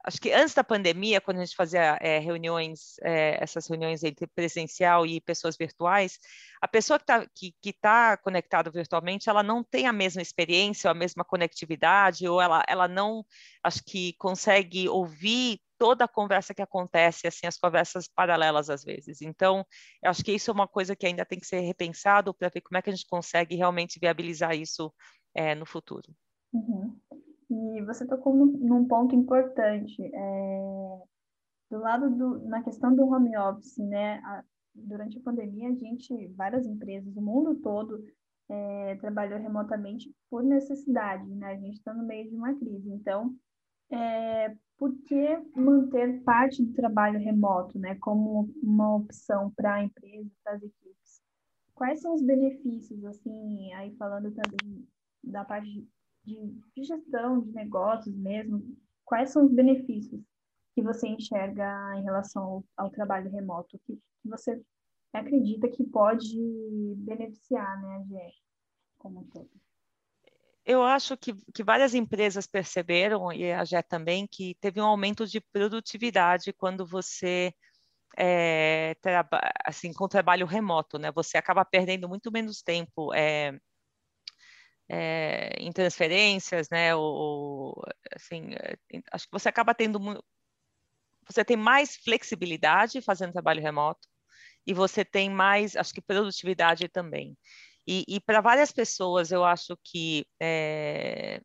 acho 0.06 0.22
que 0.22 0.32
antes 0.32 0.54
da 0.54 0.64
pandemia, 0.64 1.20
quando 1.20 1.40
a 1.40 1.46
gente 1.46 1.56
fazia 1.56 1.98
é, 2.00 2.20
reuniões, 2.20 2.96
é, 3.02 3.38
essas 3.42 3.68
reuniões 3.68 4.04
entre 4.04 4.28
presencial 4.28 5.06
e 5.06 5.20
pessoas 5.20 5.58
virtuais, 5.58 6.20
a 6.62 6.68
pessoa 6.68 7.00
que 7.00 7.04
está 7.04 7.28
que 7.62 7.74
tá 7.74 8.18
conectada 8.18 8.70
virtualmente, 8.70 9.30
ela 9.30 9.42
não 9.42 9.64
tem 9.64 9.88
a 9.88 9.94
mesma 9.94 10.22
experiência, 10.22 10.88
ou 10.88 10.92
a 10.92 10.96
mesma 10.96 11.24
conectividade, 11.26 12.28
ou 12.28 12.40
ela, 12.40 12.64
ela 12.68 12.88
não, 12.88 13.26
acho 13.64 13.84
que 13.84 14.14
consegue 14.14 14.88
ouvir 14.88 15.60
toda 15.78 16.06
a 16.06 16.08
conversa 16.08 16.54
que 16.54 16.62
acontece, 16.62 17.28
assim, 17.28 17.48
as 17.48 17.58
conversas 17.58 18.08
paralelas 18.08 18.70
às 18.70 18.84
vezes. 18.84 19.22
Então, 19.22 19.66
eu 20.04 20.10
acho 20.10 20.24
que 20.24 20.34
isso 20.34 20.50
é 20.50 20.54
uma 20.54 20.68
coisa 20.68 20.96
que 20.96 21.06
ainda 21.06 21.26
tem 21.26 21.40
que 21.40 21.48
ser 21.48 21.60
repensado 21.60 22.34
para 22.34 22.50
ver 22.50 22.62
como 22.62 22.78
é 22.78 22.82
que 22.82 22.90
a 22.90 22.94
gente 22.94 23.08
consegue 23.08 23.56
realmente 23.56 24.00
viabilizar 24.00 24.56
isso 24.56 24.94
é, 25.34 25.54
no 25.56 25.66
futuro. 25.66 26.14
Uhum. 26.54 26.98
E 27.50 27.82
você 27.84 28.08
tocou 28.08 28.36
num, 28.36 28.46
num 28.46 28.88
ponto 28.88 29.16
importante. 29.16 30.02
É, 30.02 31.00
do 31.70 31.80
lado 31.80 32.10
do, 32.10 32.40
na 32.48 32.64
questão 32.64 32.96
do 32.96 33.06
home 33.06 33.38
office, 33.38 33.78
né? 33.78 34.20
A, 34.24 34.44
durante 34.74 35.18
a 35.18 35.22
pandemia, 35.22 35.70
a 35.70 35.74
gente, 35.74 36.28
várias 36.36 36.66
empresas 36.66 37.14
do 37.14 37.22
mundo 37.22 37.56
todo, 37.62 38.04
é, 38.50 38.96
trabalhou 38.96 39.40
remotamente 39.40 40.14
por 40.30 40.44
necessidade, 40.44 41.28
né? 41.36 41.48
A 41.48 41.58
gente 41.58 41.78
está 41.78 41.94
no 41.94 42.06
meio 42.06 42.30
de 42.30 42.36
uma 42.36 42.54
crise. 42.56 42.90
Então, 42.92 43.36
é, 43.92 44.56
por 44.78 44.94
que 45.04 45.38
manter 45.56 46.22
parte 46.24 46.64
do 46.64 46.74
trabalho 46.74 47.20
remoto, 47.20 47.80
né, 47.80 47.96
como 47.96 48.50
uma 48.62 48.96
opção 48.96 49.52
para 49.52 49.76
a 49.76 49.84
empresa, 49.84 50.30
para 50.44 50.54
as 50.54 50.64
equipes? 50.64 51.22
Quais 51.74 52.02
são 52.02 52.14
os 52.14 52.22
benefícios, 52.22 53.04
assim, 53.06 53.74
aí 53.74 53.96
falando 53.96 54.32
também 54.32 54.88
da 55.24 55.44
parte 55.44 55.88
de, 56.26 56.62
de 56.76 56.84
gestão 56.84 57.42
de 57.42 57.52
negócios 57.52 58.16
mesmo, 58.16 58.78
quais 59.04 59.32
são 59.32 59.46
os 59.46 59.52
benefícios 59.52 60.22
que 60.74 60.82
você 60.82 61.08
enxerga 61.08 61.98
em 61.98 62.04
relação 62.04 62.44
ao, 62.44 62.66
ao 62.76 62.90
trabalho 62.90 63.32
remoto, 63.32 63.80
que, 63.86 63.96
que, 63.96 64.30
você 64.30 64.62
acredita 65.14 65.70
que 65.70 65.86
pode 65.86 66.38
beneficiar, 66.98 67.82
né, 67.82 67.96
a 67.96 68.04
GE 68.04 68.34
como 68.98 69.22
um 69.22 69.24
todo? 69.26 69.50
Eu 70.66 70.84
acho 70.84 71.16
que, 71.18 71.34
que 71.54 71.64
várias 71.64 71.94
empresas 71.94 72.48
perceberam, 72.48 73.32
e 73.32 73.52
a 73.52 73.64
GE 73.64 73.84
também, 73.84 74.28
que 74.28 74.56
teve 74.60 74.82
um 74.82 74.86
aumento 74.86 75.28
de 75.28 75.40
produtividade 75.40 76.52
quando 76.54 76.86
você 76.88 77.54
é, 78.18 78.96
assim, 79.66 79.94
com 79.94 80.08
trabalho 80.08 80.46
remoto, 80.46 80.98
né? 80.98 81.12
Você 81.12 81.38
acaba 81.38 81.66
perdendo 81.66 82.10
muito 82.10 82.32
menos 82.32 82.62
tempo 82.62 83.14
é, 83.14 83.58
é, 84.90 85.50
em 85.60 85.72
transferências, 85.72 86.70
né? 86.70 86.96
Ou, 86.96 87.76
assim, 88.16 88.52
acho 89.12 89.26
que 89.26 89.32
você 89.32 89.50
acaba 89.50 89.74
tendo 89.76 90.00
você 91.28 91.44
tem 91.44 91.58
mais 91.58 91.96
flexibilidade 91.96 93.02
fazendo 93.02 93.34
trabalho 93.34 93.62
remoto 93.62 94.08
e 94.66 94.74
você 94.74 95.04
tem 95.04 95.30
mais, 95.30 95.76
acho 95.76 95.94
que 95.94 96.02
produtividade 96.02 96.88
também. 96.88 97.38
E, 97.88 98.04
e 98.08 98.20
para 98.20 98.42
várias 98.42 98.72
pessoas, 98.72 99.32
eu 99.32 99.44
acho 99.44 99.78
que, 99.84 100.26
é, 100.42 101.40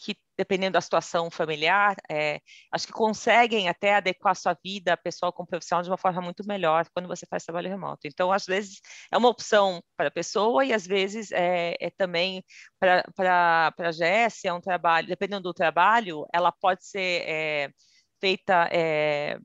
que 0.00 0.16
dependendo 0.36 0.74
da 0.74 0.80
situação 0.80 1.30
familiar, 1.30 1.96
é, 2.10 2.40
acho 2.72 2.86
que 2.86 2.92
conseguem 2.92 3.68
até 3.68 3.94
adequar 3.94 4.36
sua 4.36 4.56
vida 4.62 4.96
pessoal 4.96 5.32
com 5.32 5.46
profissional 5.46 5.82
de 5.82 5.90
uma 5.90 5.98
forma 5.98 6.20
muito 6.20 6.46
melhor 6.46 6.86
quando 6.94 7.08
você 7.08 7.26
faz 7.26 7.44
trabalho 7.44 7.68
remoto. 7.68 8.06
Então, 8.06 8.32
às 8.32 8.44
vezes, 8.44 8.80
é 9.12 9.18
uma 9.18 9.28
opção 9.28 9.82
para 9.96 10.08
a 10.08 10.12
pessoa 10.12 10.64
e, 10.64 10.72
às 10.72 10.86
vezes, 10.86 11.32
é, 11.32 11.74
é 11.80 11.90
também 11.90 12.44
para 12.78 13.04
a 13.78 13.90
GS, 13.90 14.46
é 14.46 14.52
um 14.52 14.60
trabalho, 14.60 15.08
dependendo 15.08 15.42
do 15.42 15.54
trabalho, 15.54 16.26
ela 16.32 16.52
pode 16.52 16.84
ser 16.86 17.22
é, 17.26 17.70
feita 18.20 18.68
é, 18.72 19.38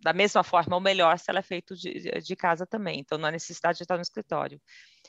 da 0.00 0.12
mesma 0.12 0.44
forma 0.44 0.76
ou 0.76 0.80
melhor 0.80 1.18
se 1.18 1.30
ela 1.30 1.40
é 1.40 1.42
feita 1.42 1.74
de, 1.74 2.20
de, 2.20 2.36
casa 2.36 2.66
também. 2.66 3.00
Então, 3.00 3.18
não 3.18 3.28
há 3.28 3.32
necessidade 3.32 3.78
de 3.78 3.84
estar 3.84 3.96
no 3.96 4.02
escritório. 4.02 4.60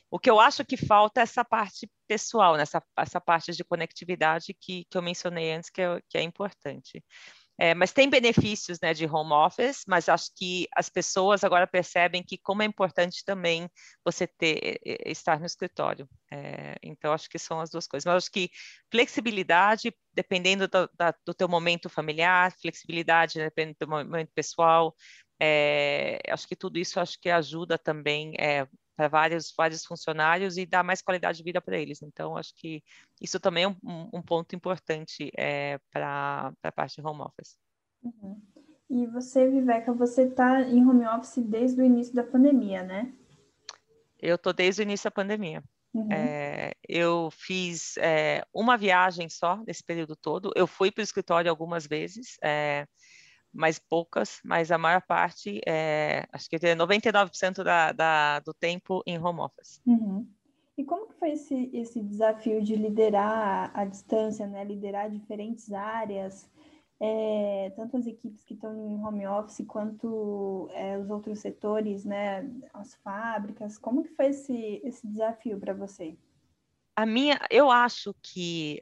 O 0.09 0.19
que 0.19 0.29
eu 0.29 0.39
acho 0.39 0.65
que 0.65 0.77
falta 0.77 1.21
é 1.21 1.23
essa 1.23 1.45
parte 1.45 1.89
pessoal, 2.07 2.57
nessa 2.57 2.81
essa 2.97 3.21
parte 3.21 3.51
de 3.51 3.63
conectividade 3.63 4.55
que, 4.59 4.85
que 4.89 4.97
eu 4.97 5.01
mencionei 5.01 5.53
antes, 5.53 5.69
que 5.69 5.81
é, 5.81 6.01
que 6.09 6.17
é 6.17 6.21
importante. 6.21 7.03
É, 7.61 7.73
mas 7.75 7.91
tem 7.91 8.09
benefícios 8.09 8.79
né, 8.81 8.93
de 8.93 9.05
home 9.05 9.33
office, 9.33 9.83
mas 9.85 10.07
acho 10.07 10.31
que 10.33 10.65
as 10.73 10.87
pessoas 10.87 11.43
agora 11.43 11.67
percebem 11.67 12.23
que 12.23 12.37
como 12.37 12.61
é 12.61 12.65
importante 12.65 13.21
também 13.25 13.69
você 14.03 14.25
ter 14.25 14.79
estar 15.05 15.37
no 15.41 15.45
escritório. 15.45 16.07
É, 16.31 16.77
então 16.81 17.11
acho 17.11 17.29
que 17.29 17.37
são 17.37 17.59
as 17.59 17.69
duas 17.69 17.85
coisas. 17.85 18.05
Mas 18.05 18.23
acho 18.23 18.31
que 18.31 18.49
flexibilidade, 18.89 19.93
dependendo 20.13 20.69
do, 20.69 20.89
da, 20.97 21.13
do 21.25 21.33
teu 21.33 21.49
momento 21.49 21.89
familiar, 21.89 22.55
flexibilidade 22.61 23.37
né, 23.37 23.45
dependendo 23.45 23.73
do 23.75 23.79
teu 23.79 23.89
momento 23.89 24.31
pessoal, 24.33 24.95
é, 25.37 26.17
acho 26.29 26.47
que 26.47 26.55
tudo 26.55 26.79
isso 26.79 26.97
acho 26.97 27.19
que 27.19 27.29
ajuda 27.29 27.77
também 27.77 28.33
é, 28.39 28.65
para 28.99 29.07
vários, 29.07 29.53
vários 29.55 29.85
funcionários 29.85 30.57
e 30.57 30.65
dar 30.65 30.83
mais 30.83 31.01
qualidade 31.01 31.37
de 31.37 31.43
vida 31.45 31.61
para 31.61 31.77
eles. 31.77 32.01
Então, 32.01 32.35
acho 32.35 32.53
que 32.53 32.83
isso 33.21 33.39
também 33.39 33.63
é 33.63 33.67
um, 33.69 34.09
um 34.11 34.21
ponto 34.21 34.53
importante 34.53 35.31
é, 35.37 35.79
para 35.89 36.51
a 36.61 36.71
parte 36.73 36.99
de 36.99 37.07
home 37.07 37.21
office. 37.21 37.55
Uhum. 38.03 38.41
E 38.89 39.07
você, 39.07 39.49
Viveca, 39.49 39.93
você 39.93 40.23
está 40.23 40.63
em 40.63 40.85
home 40.85 41.07
office 41.07 41.37
desde 41.37 41.81
o 41.81 41.85
início 41.85 42.13
da 42.13 42.25
pandemia, 42.25 42.83
né? 42.83 43.13
Eu 44.21 44.35
estou 44.35 44.51
desde 44.51 44.81
o 44.81 44.83
início 44.83 45.05
da 45.05 45.11
pandemia. 45.11 45.63
Uhum. 45.93 46.11
É, 46.11 46.73
eu 46.85 47.29
fiz 47.31 47.95
é, 47.99 48.43
uma 48.53 48.75
viagem 48.75 49.29
só 49.29 49.63
nesse 49.65 49.81
período 49.81 50.13
todo. 50.13 50.51
Eu 50.57 50.67
fui 50.67 50.91
para 50.91 50.99
o 50.99 51.03
escritório 51.03 51.49
algumas 51.49 51.87
vezes. 51.87 52.35
É, 52.43 52.85
mas 53.53 53.79
poucas, 53.79 54.39
mas 54.43 54.71
a 54.71 54.77
maior 54.77 55.01
parte, 55.01 55.61
é, 55.67 56.27
acho 56.31 56.49
que 56.49 56.55
é 56.55 56.75
99% 56.75 57.63
da, 57.63 57.91
da, 57.91 58.39
do 58.39 58.53
tempo 58.53 59.01
em 59.05 59.17
home 59.17 59.41
office. 59.41 59.81
Uhum. 59.85 60.27
E 60.77 60.83
como 60.83 61.07
que 61.07 61.15
foi 61.15 61.31
esse, 61.31 61.69
esse 61.73 62.01
desafio 62.01 62.61
de 62.61 62.75
liderar 62.75 63.71
a 63.73 63.83
distância, 63.83 64.47
né? 64.47 64.63
liderar 64.63 65.09
diferentes 65.09 65.73
áreas, 65.73 66.49
é, 67.01 67.73
tanto 67.75 67.97
as 67.97 68.07
equipes 68.07 68.43
que 68.43 68.53
estão 68.53 68.73
em 68.73 69.03
home 69.03 69.27
office 69.27 69.65
quanto 69.67 70.69
é, 70.71 70.97
os 70.97 71.09
outros 71.09 71.39
setores, 71.39 72.05
né? 72.05 72.49
as 72.73 72.95
fábricas, 72.95 73.77
como 73.77 74.03
que 74.03 74.15
foi 74.15 74.27
esse, 74.27 74.81
esse 74.83 75.05
desafio 75.05 75.59
para 75.59 75.73
você? 75.73 76.17
A 76.95 77.05
minha, 77.05 77.39
eu 77.49 77.69
acho 77.69 78.15
que 78.21 78.81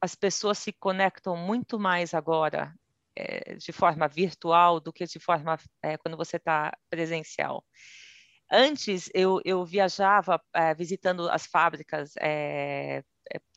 as 0.00 0.14
pessoas 0.14 0.58
se 0.58 0.72
conectam 0.72 1.36
muito 1.36 1.78
mais 1.78 2.14
agora 2.14 2.74
é, 3.18 3.54
de 3.56 3.72
forma 3.72 4.06
virtual 4.06 4.78
do 4.80 4.92
que 4.92 5.04
de 5.04 5.18
forma 5.18 5.58
é, 5.82 5.96
quando 5.98 6.16
você 6.16 6.36
está 6.36 6.72
presencial. 6.88 7.64
Antes, 8.50 9.10
eu, 9.12 9.40
eu 9.44 9.64
viajava 9.64 10.40
é, 10.54 10.74
visitando 10.74 11.28
as 11.28 11.44
fábricas 11.44 12.12
é, 12.18 13.02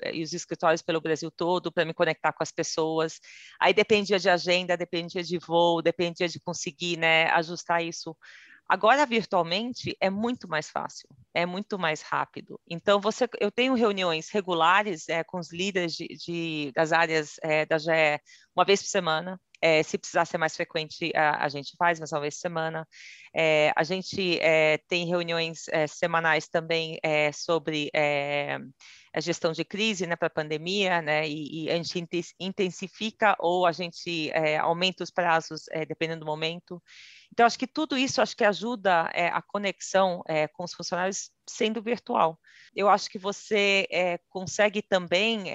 é, 0.01 0.15
e 0.15 0.21
os 0.23 0.33
escritórios 0.33 0.81
pelo 0.81 0.99
Brasil 0.99 1.31
todo 1.31 1.71
para 1.71 1.85
me 1.85 1.93
conectar 1.93 2.33
com 2.33 2.43
as 2.43 2.51
pessoas. 2.51 3.19
Aí 3.59 3.73
dependia 3.73 4.19
de 4.19 4.29
agenda, 4.29 4.75
dependia 4.75 5.23
de 5.23 5.37
voo, 5.37 5.81
dependia 5.81 6.27
de 6.27 6.39
conseguir 6.41 6.97
né, 6.97 7.27
ajustar 7.31 7.83
isso. 7.83 8.17
Agora, 8.71 9.05
virtualmente, 9.05 9.97
é 9.99 10.09
muito 10.09 10.47
mais 10.47 10.69
fácil, 10.69 11.09
é 11.33 11.45
muito 11.45 11.77
mais 11.77 12.01
rápido. 12.01 12.57
Então, 12.65 13.01
você, 13.01 13.27
eu 13.41 13.51
tenho 13.51 13.73
reuniões 13.73 14.29
regulares 14.29 15.09
é, 15.09 15.25
com 15.25 15.39
os 15.39 15.51
líderes 15.51 15.93
de, 15.93 16.07
de, 16.07 16.71
das 16.73 16.93
áreas 16.93 17.35
é, 17.43 17.65
da 17.65 17.77
GE 17.77 17.91
uma 18.55 18.63
vez 18.63 18.81
por 18.81 18.87
semana. 18.87 19.37
É, 19.61 19.83
se 19.83 19.97
precisar 19.97 20.23
ser 20.23 20.37
mais 20.37 20.55
frequente, 20.55 21.11
a, 21.13 21.43
a, 21.43 21.49
gente 21.49 21.75
faz, 21.77 21.99
mas 21.99 22.13
uma 22.13 22.21
vez 22.21 22.35
por 22.35 22.39
semana. 22.39 22.87
É, 23.35 23.73
a 23.75 23.83
gente 23.83 24.39
é, 24.39 24.77
tem 24.87 25.05
reuniões 25.05 25.67
é, 25.67 25.85
semanais 25.85 26.47
também 26.47 26.97
sobre 27.33 27.91
a 29.13 29.19
gestão 29.19 29.51
de 29.51 29.65
crise 29.65 30.07
né, 30.07 30.15
para 30.15 30.27
a 30.27 30.31
pandemia, 30.31 31.01
né, 31.01 31.27
e, 31.27 31.65
e, 31.65 31.69
a 31.69 31.75
gente 31.75 32.07
intensifica 32.39 33.35
ou 33.37 33.65
a 33.65 33.73
gente 33.73 34.31
aumenta 34.61 35.03
os 35.03 35.11
prazos 35.11 35.65
dependendo 35.89 36.21
do 36.21 36.25
momento. 36.25 36.81
Então, 37.31 37.45
acho 37.45 37.57
que 37.57 37.67
tudo 37.67 37.97
isso 37.97 38.21
acho 38.21 38.35
que 38.35 38.43
ajuda 38.43 39.03
a 39.03 39.41
conexão 39.41 40.21
com 40.53 40.63
os 40.65 40.73
funcionários 40.73 41.31
sendo 41.47 41.81
virtual. 41.81 42.37
Eu 42.75 42.89
acho 42.89 43.09
que 43.09 43.17
você 43.17 43.87
consegue 44.29 44.81
também 44.81 45.45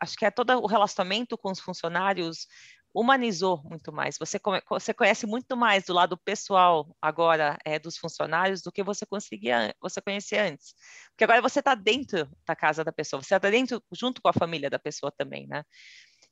acho 0.00 0.16
que 0.16 0.24
é 0.24 0.30
todo 0.30 0.50
o 0.62 0.66
relacionamento 0.66 1.36
com 1.36 1.50
os 1.50 1.60
funcionários 1.60 2.46
humanizou 2.92 3.62
muito 3.62 3.92
mais. 3.92 4.16
Você, 4.18 4.40
você 4.68 4.92
conhece 4.92 5.26
muito 5.26 5.56
mais 5.56 5.84
do 5.84 5.92
lado 5.92 6.16
pessoal 6.18 6.96
agora 7.00 7.56
é, 7.64 7.78
dos 7.78 7.96
funcionários 7.96 8.62
do 8.62 8.72
que 8.72 8.82
você 8.82 9.06
conseguia, 9.06 9.74
você 9.80 10.00
conhecia 10.00 10.44
antes. 10.44 10.74
Porque 11.10 11.24
agora 11.24 11.40
você 11.40 11.60
está 11.60 11.74
dentro 11.74 12.28
da 12.46 12.56
casa 12.56 12.82
da 12.82 12.92
pessoa, 12.92 13.22
você 13.22 13.34
está 13.34 13.50
dentro 13.50 13.82
junto 13.92 14.20
com 14.20 14.28
a 14.28 14.32
família 14.32 14.68
da 14.68 14.78
pessoa 14.78 15.12
também, 15.16 15.46
né? 15.46 15.62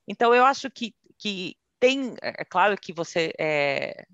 Então 0.06 0.34
eu 0.34 0.44
acho 0.44 0.70
que, 0.70 0.94
que 1.16 1.56
tem, 1.78 2.14
é, 2.20 2.42
é 2.42 2.44
claro 2.44 2.76
que 2.76 2.92
você 2.92 3.32
é, 3.38 4.04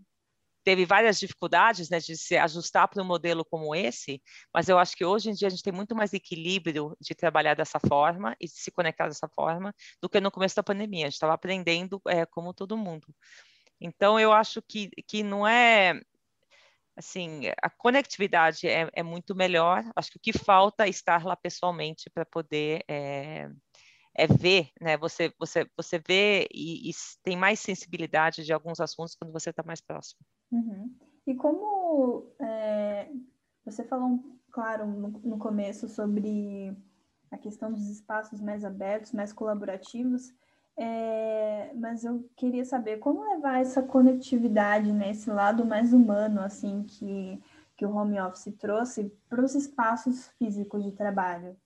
teve 0.64 0.86
várias 0.86 1.20
dificuldades 1.20 1.90
né, 1.90 1.98
de 2.00 2.16
se 2.16 2.36
ajustar 2.36 2.88
para 2.88 3.02
um 3.02 3.06
modelo 3.06 3.44
como 3.44 3.74
esse, 3.74 4.20
mas 4.52 4.68
eu 4.68 4.78
acho 4.78 4.96
que 4.96 5.04
hoje 5.04 5.30
em 5.30 5.34
dia 5.34 5.48
a 5.48 5.50
gente 5.50 5.62
tem 5.62 5.72
muito 5.72 5.94
mais 5.94 6.12
equilíbrio 6.14 6.96
de 7.00 7.14
trabalhar 7.14 7.54
dessa 7.54 7.78
forma 7.78 8.34
e 8.40 8.46
de 8.46 8.52
se 8.52 8.70
conectar 8.70 9.06
dessa 9.06 9.28
forma 9.28 9.74
do 10.00 10.08
que 10.08 10.20
no 10.20 10.30
começo 10.30 10.56
da 10.56 10.62
pandemia. 10.62 11.06
A 11.06 11.10
gente 11.10 11.14
estava 11.14 11.34
aprendendo 11.34 12.00
é, 12.08 12.24
como 12.24 12.54
todo 12.54 12.76
mundo. 12.76 13.06
Então, 13.80 14.18
eu 14.18 14.32
acho 14.32 14.62
que, 14.62 14.88
que 15.06 15.22
não 15.22 15.46
é. 15.46 16.00
Assim, 16.96 17.42
a 17.60 17.68
conectividade 17.68 18.68
é, 18.68 18.88
é 18.92 19.02
muito 19.02 19.34
melhor. 19.34 19.84
Acho 19.96 20.12
que 20.12 20.16
o 20.16 20.20
que 20.20 20.32
falta 20.32 20.86
é 20.86 20.88
estar 20.88 21.24
lá 21.24 21.36
pessoalmente 21.36 22.08
para 22.08 22.24
poder 22.24 22.84
é, 22.88 23.50
é 24.14 24.26
ver, 24.26 24.70
né? 24.80 24.96
Você, 24.96 25.32
você, 25.38 25.68
você 25.76 25.98
vê 25.98 26.46
e, 26.52 26.88
e, 26.88 26.92
tem 27.22 27.36
mais 27.36 27.58
sensibilidade 27.58 28.44
de 28.44 28.52
alguns 28.52 28.80
assuntos 28.80 29.14
quando 29.14 29.32
você 29.32 29.50
está 29.50 29.62
mais 29.62 29.80
próximo. 29.80 30.20
Uhum. 30.52 30.94
E 31.26 31.34
como 31.34 32.32
é, 32.40 33.10
você 33.64 33.82
falou, 33.82 34.20
claro, 34.50 34.86
no, 34.86 35.08
no, 35.08 35.38
começo 35.38 35.88
sobre 35.88 36.76
a 37.30 37.38
questão 37.38 37.72
dos 37.72 37.88
espaços 37.88 38.40
mais 38.40 38.64
abertos, 38.64 39.12
mais 39.12 39.32
colaborativos. 39.32 40.32
É, 40.76 41.72
mas 41.74 42.04
eu 42.04 42.28
queria 42.36 42.64
saber 42.64 42.98
como 42.98 43.28
levar 43.30 43.60
essa 43.60 43.82
conectividade, 43.82 44.92
né, 44.92 45.10
esse 45.10 45.30
lado 45.30 45.64
mais 45.64 45.92
humano, 45.92 46.40
assim, 46.40 46.82
que, 46.82 47.40
que 47.76 47.86
o 47.86 47.94
home 47.94 48.20
office 48.20 48.52
trouxe 48.58 49.12
para 49.28 49.44
os 49.44 49.54
espaços 49.54 50.28
físicos 50.38 50.84
de 50.84 50.92
trabalho. 50.92 51.56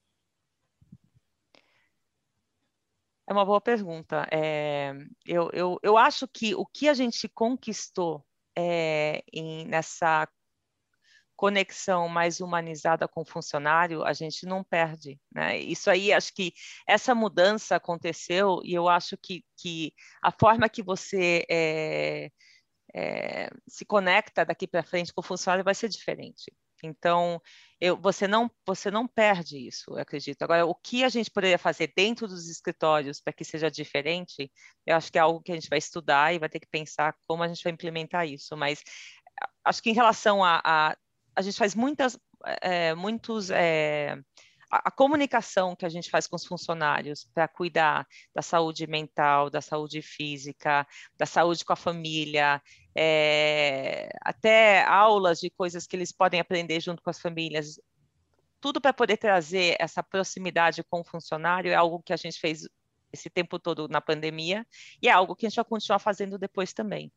É 3.29 3.31
uma 3.31 3.45
boa 3.45 3.61
pergunta. 3.61 4.27
É, 4.31 4.91
eu, 5.23 5.51
eu, 5.53 5.79
eu 5.83 5.95
acho 5.99 6.27
que 6.27 6.55
o 6.55 6.65
que 6.65 6.89
a 6.89 6.95
gente 6.95 7.29
conquistou 7.29 8.25
é, 8.57 9.23
em, 9.31 9.67
nessa 9.67 10.27
conexão 11.35 12.09
mais 12.09 12.41
humanizada 12.41 13.07
com 13.07 13.21
o 13.21 13.25
funcionário, 13.25 14.03
a 14.03 14.13
gente 14.13 14.47
não 14.47 14.63
perde. 14.63 15.19
Né? 15.31 15.59
Isso 15.59 15.91
aí, 15.91 16.11
acho 16.11 16.33
que 16.33 16.53
essa 16.87 17.13
mudança 17.13 17.75
aconteceu 17.75 18.61
e 18.63 18.73
eu 18.73 18.89
acho 18.89 19.15
que, 19.15 19.45
que 19.55 19.93
a 20.23 20.31
forma 20.31 20.67
que 20.67 20.81
você 20.81 21.45
é, 21.47 22.31
é, 22.95 23.51
se 23.67 23.85
conecta 23.85 24.43
daqui 24.43 24.67
para 24.67 24.81
frente 24.81 25.13
com 25.13 25.21
o 25.21 25.23
funcionário 25.23 25.63
vai 25.63 25.75
ser 25.75 25.87
diferente. 25.87 26.51
Então, 26.87 27.41
eu, 27.79 27.97
você, 27.97 28.27
não, 28.27 28.49
você 28.65 28.91
não 28.91 29.07
perde 29.07 29.57
isso, 29.67 29.91
eu 29.91 29.97
acredito. 29.99 30.41
Agora, 30.41 30.65
o 30.65 30.75
que 30.75 31.03
a 31.03 31.09
gente 31.09 31.31
poderia 31.31 31.57
fazer 31.57 31.91
dentro 31.95 32.27
dos 32.27 32.49
escritórios 32.49 33.21
para 33.21 33.33
que 33.33 33.43
seja 33.43 33.69
diferente, 33.69 34.51
eu 34.85 34.95
acho 34.95 35.11
que 35.11 35.17
é 35.17 35.21
algo 35.21 35.41
que 35.41 35.51
a 35.51 35.55
gente 35.55 35.69
vai 35.69 35.79
estudar 35.79 36.33
e 36.33 36.39
vai 36.39 36.49
ter 36.49 36.59
que 36.59 36.67
pensar 36.67 37.15
como 37.27 37.43
a 37.43 37.47
gente 37.47 37.63
vai 37.63 37.73
implementar 37.73 38.27
isso. 38.27 38.55
Mas 38.57 38.83
acho 39.63 39.81
que 39.81 39.89
em 39.89 39.93
relação 39.93 40.43
a, 40.43 40.61
a 40.63 40.97
a 41.35 41.41
gente 41.41 41.57
faz 41.57 41.73
muitas, 41.73 42.19
é, 42.61 42.93
muitos 42.93 43.49
é, 43.49 44.17
a, 44.69 44.89
a, 44.89 44.91
comunicação 44.91 45.75
que 45.75 45.85
a 45.85 45.89
gente 45.89 46.09
faz 46.09 46.27
com 46.27 46.35
os 46.35 46.45
funcionários 46.45 47.25
para 47.33 47.47
cuidar 47.47 48.07
da 48.33 48.41
saúde 48.41 48.85
mental, 48.87 49.49
da 49.49 49.61
saúde 49.61 50.01
física, 50.01 50.87
da 51.17 51.25
saúde 51.25 51.65
com 51.65 51.73
a 51.73 51.75
família, 51.75 52.61
é, 52.95 54.09
até 54.21 54.83
aulas 54.83 55.39
de 55.39 55.49
coisas 55.49 55.87
que 55.87 55.95
eles 55.95 56.11
podem 56.11 56.39
aprender 56.39 56.79
junto 56.79 57.01
com 57.01 57.09
as 57.09 57.19
famílias, 57.19 57.79
tudo 58.61 58.81
para 58.81 58.93
poder 58.93 59.17
trazer 59.17 59.75
essa 59.79 60.03
proximidade 60.03 60.83
com 60.83 61.01
o 61.01 61.05
funcionário 61.05 61.71
é 61.71 61.75
algo 61.75 62.01
que 62.01 62.13
a 62.13 62.17
gente 62.17 62.39
fez 62.39 62.67
esse 63.11 63.29
tempo 63.29 63.57
todo 63.57 63.87
na 63.87 64.01
pandemia 64.01 64.65
e 65.01 65.07
é 65.07 65.11
algo 65.11 65.35
que 65.35 65.45
a 65.45 65.49
gente 65.49 65.55
vai 65.55 65.65
continuar 65.65 65.99
fazendo 65.99 66.37
depois 66.37 66.73
também. 66.73 67.11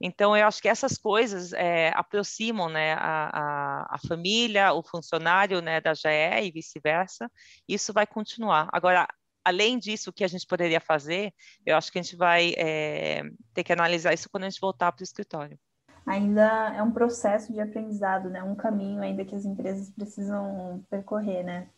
Então, 0.00 0.36
eu 0.36 0.46
acho 0.46 0.60
que 0.60 0.68
essas 0.68 0.98
coisas 0.98 1.52
é, 1.52 1.90
aproximam 1.94 2.68
né, 2.68 2.94
a, 2.94 3.30
a, 3.32 3.94
a, 3.94 3.98
família, 4.06 4.72
o 4.72 4.82
funcionário 4.82 5.60
né, 5.60 5.80
da 5.80 5.94
GE 5.94 6.08
e 6.42 6.50
vice-versa. 6.50 7.30
Isso 7.66 7.92
vai 7.92 8.06
continuar. 8.06 8.68
Agora, 8.72 9.08
além 9.44 9.78
disso, 9.78 10.10
o 10.10 10.12
que 10.12 10.24
a 10.24 10.28
gente 10.28 10.46
poderia 10.46 10.80
fazer, 10.80 11.32
eu 11.64 11.76
acho 11.76 11.90
que 11.90 11.98
a 11.98 12.02
gente 12.02 12.16
vai 12.16 12.52
é, 12.58 13.22
ter 13.54 13.64
que 13.64 13.72
analisar 13.72 14.12
isso 14.12 14.28
quando 14.28 14.44
a 14.44 14.50
gente 14.50 14.60
voltar 14.60 14.92
para 14.92 15.02
o 15.02 15.04
escritório. 15.04 15.58
Ainda 16.04 16.74
é 16.74 16.82
um 16.82 16.92
processo 16.92 17.52
de 17.52 17.60
aprendizado, 17.60 18.28
né? 18.28 18.42
um 18.42 18.54
caminho 18.54 19.02
ainda 19.02 19.24
que 19.24 19.34
as 19.34 19.44
empresas 19.44 19.90
precisam 19.90 20.84
percorrer, 20.90 21.42
né? 21.42 21.68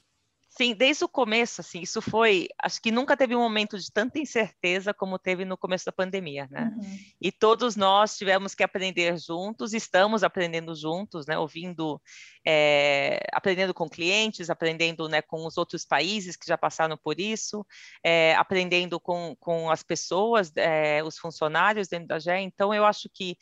Sim, 0.59 0.75
desde 0.75 1.05
o 1.05 1.09
começo, 1.09 1.61
assim, 1.61 1.83
isso 1.83 2.03
foi, 2.03 2.49
acho 2.61 2.83
que 2.83 2.91
nunca 2.91 3.17
teve 3.17 3.37
um 3.37 3.39
momento 3.39 3.79
de 3.79 3.93
tanta 3.93 4.19
incerteza 4.19 4.93
como 4.93 5.17
teve 5.17 5.45
no 5.45 5.57
começo 5.57 5.87
da 5.87 5.93
pandemia, 5.93 6.49
né? 6.51 6.75
Uhum. 6.77 6.99
E 7.21 7.31
todos 7.31 7.77
nós 7.77 8.17
tivemos 8.19 8.57
que 8.57 8.65
aprender 8.65 9.17
juntos, 9.21 9.73
estamos 9.73 10.25
aprendendo 10.25 10.75
juntos, 10.75 11.27
né? 11.27 11.39
Ouvindo, 11.39 12.03
é, 12.45 13.25
aprendendo 13.33 13.73
com 13.73 13.89
clientes, 13.89 14.51
aprendendo, 14.51 15.09
né, 15.09 15.23
com 15.23 15.47
os 15.47 15.57
outros 15.57 15.85
países 15.85 16.37
que 16.37 16.49
já 16.49 16.59
passaram 16.59 16.97
por 16.97 17.21
isso, 17.21 17.65
é, 18.03 18.35
aprendendo 18.35 18.99
com, 18.99 19.37
com 19.39 19.71
as 19.71 19.85
pessoas, 19.85 20.51
é, 20.57 21.05
os 21.05 21.17
funcionários 21.19 21.87
dentro 21.87 22.09
da 22.09 22.19
GE. 22.19 22.33
Então, 22.33 22.75
eu 22.75 22.85
acho 22.85 23.09
que 23.15 23.37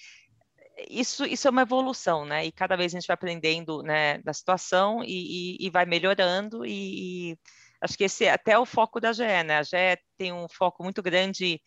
isso, 0.89 1.25
isso 1.25 1.49
é 1.49 1.51
uma 1.51 1.63
evolução, 1.63 2.25
né? 2.25 2.45
E 2.45 2.53
cada 2.53 2.77
vez 2.77 2.93
a 2.93 2.99
gente 2.99 3.07
vai 3.07 3.15
aprendendo 3.15 3.83
né, 3.83 4.19
da 4.19 4.33
situação 4.33 5.03
e, 5.03 5.57
e, 5.57 5.67
e 5.67 5.71
vai 5.71 5.87
melhorando 5.87 6.67
e, 6.67 7.31
e, 7.31 7.39
acho 7.81 7.97
que 7.97 8.05
esse 8.05 8.25
é 8.25 8.33
até 8.33 8.59
o 8.59 8.67
foco 8.67 9.01
da 9.01 9.13
GE, 9.13 9.23
né? 9.45 9.59
A 9.59 9.63
GE 9.63 9.99
tem 10.19 10.33
um 10.33 10.49
foco 10.49 10.83
muito 10.83 11.03
grande 11.03 11.61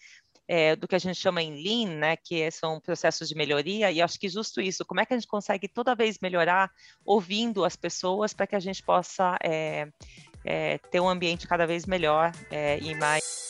é, 0.48 0.76
do 0.76 0.88
que 0.88 0.96
a 0.96 1.00
gente 1.00 1.20
chama 1.20 1.42
em 1.42 1.64
Lean, 1.64 1.98
né? 1.98 2.18
Que 2.18 2.52
são 2.52 2.80
processos 2.80 3.28
de 3.28 3.36
melhoria 3.36 3.92
e 3.92 4.02
acho 4.02 4.20
que 4.20 4.30
justo 4.30 4.62
isso, 4.62 4.86
como 4.86 5.02
é 5.02 5.06
que 5.06 5.14
a 5.14 5.18
gente 5.18 5.28
consegue 5.28 5.68
toda 5.68 5.96
vez 5.96 6.20
melhorar 6.22 6.72
ouvindo 7.04 7.66
as 7.66 7.76
pessoas 7.76 8.34
para 8.34 8.48
que 8.48 8.56
a 8.56 8.60
gente 8.60 8.84
possa 8.84 9.38
é, 9.44 9.88
é, 10.46 10.78
ter 10.78 11.00
um 11.00 11.10
ambiente 11.10 11.48
cada 11.48 11.66
vez 11.66 11.86
melhor 11.86 12.32
é, 12.52 12.78
e 12.80 12.94
mais 12.96 13.50